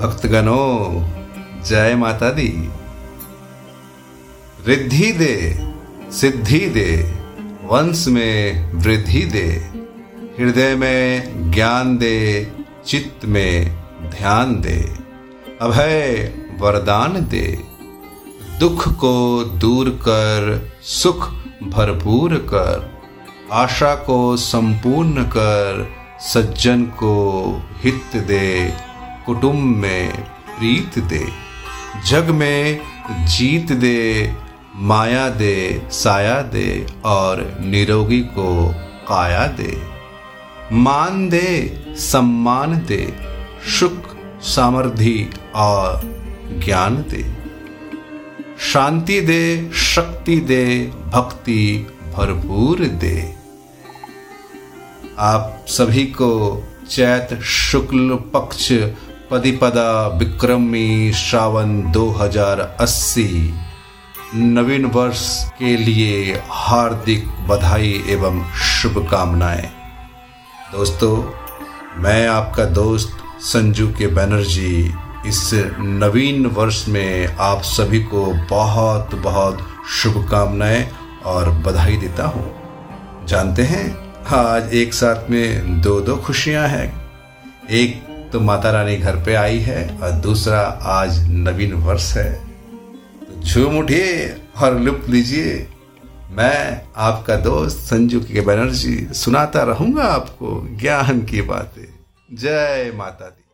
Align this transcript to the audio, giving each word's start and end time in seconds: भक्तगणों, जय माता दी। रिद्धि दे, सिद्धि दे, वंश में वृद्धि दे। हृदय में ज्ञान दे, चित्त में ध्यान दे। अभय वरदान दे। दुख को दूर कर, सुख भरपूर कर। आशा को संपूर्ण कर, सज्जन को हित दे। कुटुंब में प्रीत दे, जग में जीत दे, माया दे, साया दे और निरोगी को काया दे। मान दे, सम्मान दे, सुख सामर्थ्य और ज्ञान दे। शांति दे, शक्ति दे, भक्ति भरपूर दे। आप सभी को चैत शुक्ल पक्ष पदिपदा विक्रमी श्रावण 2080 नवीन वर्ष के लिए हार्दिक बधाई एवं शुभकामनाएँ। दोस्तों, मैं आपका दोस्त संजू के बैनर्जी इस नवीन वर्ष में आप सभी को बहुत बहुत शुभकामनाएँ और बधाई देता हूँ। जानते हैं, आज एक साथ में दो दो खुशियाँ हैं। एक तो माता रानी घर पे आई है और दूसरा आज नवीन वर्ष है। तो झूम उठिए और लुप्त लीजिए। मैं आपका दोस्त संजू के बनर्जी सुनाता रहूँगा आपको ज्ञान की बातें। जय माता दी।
भक्तगणों, 0.00 1.08
जय 1.62 1.94
माता 1.94 2.30
दी। 2.30 2.70
रिद्धि 4.66 5.12
दे, 5.12 5.58
सिद्धि 6.12 6.58
दे, 6.58 7.18
वंश 7.64 8.08
में 8.08 8.72
वृद्धि 8.72 9.22
दे। 9.22 9.70
हृदय 10.40 10.74
में 10.74 11.32
ज्ञान 11.50 11.98
दे, 11.98 12.52
चित्त 12.86 13.26
में 13.26 13.76
ध्यान 14.02 14.60
दे। 14.60 14.96
अभय 15.60 16.34
वरदान 16.58 17.26
दे। 17.26 17.62
दुख 18.60 18.88
को 18.88 19.44
दूर 19.44 19.90
कर, 19.90 20.70
सुख 20.82 21.30
भरपूर 21.62 22.34
कर। 22.34 23.02
आशा 23.52 23.94
को 23.94 24.36
संपूर्ण 24.36 25.24
कर, 25.24 25.92
सज्जन 26.20 26.82
को 26.82 27.52
हित 27.84 28.16
दे। 28.16 28.85
कुटुंब 29.26 29.76
में 29.76 30.22
प्रीत 30.58 30.98
दे, 30.98 31.26
जग 32.08 32.30
में 32.30 32.80
जीत 33.26 33.72
दे, 33.72 34.32
माया 34.76 35.28
दे, 35.28 35.82
साया 35.90 36.42
दे 36.42 36.86
और 37.04 37.58
निरोगी 37.60 38.20
को 38.20 38.74
काया 39.08 39.46
दे। 39.46 39.82
मान 40.72 41.28
दे, 41.28 41.48
सम्मान 41.96 42.76
दे, 42.86 43.18
सुख 43.78 44.16
सामर्थ्य 44.40 45.30
और 45.54 46.00
ज्ञान 46.64 46.96
दे। 46.96 47.24
शांति 48.60 49.20
दे, 49.20 49.70
शक्ति 49.74 50.36
दे, 50.40 50.64
भक्ति 50.86 51.86
भरपूर 52.16 52.78
दे। 52.78 53.34
आप 55.18 55.64
सभी 55.68 56.04
को 56.04 56.62
चैत 56.90 57.40
शुक्ल 57.42 58.18
पक्ष 58.34 58.72
पदिपदा 59.30 60.06
विक्रमी 60.06 61.12
श्रावण 61.12 61.92
2080 61.92 63.54
नवीन 64.34 64.84
वर्ष 64.84 65.44
के 65.58 65.76
लिए 65.76 66.42
हार्दिक 66.50 67.28
बधाई 67.48 68.04
एवं 68.08 68.52
शुभकामनाएँ। 68.52 69.70
दोस्तों, 70.72 71.16
मैं 72.02 72.28
आपका 72.28 72.64
दोस्त 72.64 73.18
संजू 73.40 73.88
के 73.88 74.06
बैनर्जी 74.06 74.94
इस 75.26 75.50
नवीन 75.78 76.46
वर्ष 76.46 76.88
में 76.88 77.36
आप 77.36 77.62
सभी 77.62 78.02
को 78.04 78.26
बहुत 78.50 79.14
बहुत 79.14 79.66
शुभकामनाएँ 80.02 80.90
और 81.24 81.50
बधाई 81.50 81.96
देता 81.96 82.26
हूँ। 82.26 82.54
जानते 83.26 83.62
हैं, 83.62 84.14
आज 84.26 84.74
एक 84.74 84.94
साथ 84.94 85.30
में 85.30 85.80
दो 85.80 86.00
दो 86.00 86.16
खुशियाँ 86.16 86.68
हैं। 86.68 87.10
एक 87.70 88.15
तो 88.36 88.40
माता 88.40 88.70
रानी 88.70 88.96
घर 88.96 89.16
पे 89.16 89.34
आई 89.34 89.58
है 89.58 89.98
और 89.98 90.10
दूसरा 90.10 90.60
आज 90.82 91.28
नवीन 91.28 91.72
वर्ष 91.72 92.16
है। 92.16 92.32
तो 93.20 93.42
झूम 93.42 93.78
उठिए 93.78 94.28
और 94.62 94.78
लुप्त 94.80 95.08
लीजिए। 95.08 95.54
मैं 96.30 96.82
आपका 96.96 97.36
दोस्त 97.36 97.78
संजू 97.78 98.20
के 98.20 98.40
बनर्जी 98.40 99.08
सुनाता 99.12 99.62
रहूँगा 99.62 100.02
आपको 100.02 100.68
ज्ञान 100.80 101.22
की 101.24 101.42
बातें। 101.42 101.88
जय 102.32 102.92
माता 102.94 103.26
दी। 103.26 103.45